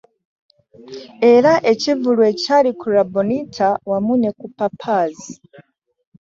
Era 1.33 1.51
ekivvulu 1.71 2.21
ekyali 2.31 2.71
ku 2.79 2.85
Labonita 2.95 3.67
wamu 3.89 4.13
ne 4.21 4.29
ku 4.39 4.47
Papaz 4.57 5.15